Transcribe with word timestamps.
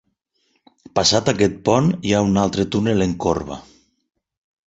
Passat 0.99 1.29
aquest 1.33 1.59
pont 1.69 1.91
hi 2.09 2.15
ha 2.19 2.23
un 2.29 2.41
altre 2.45 2.67
túnel 2.77 3.07
en 3.09 3.13
corba. 3.27 3.59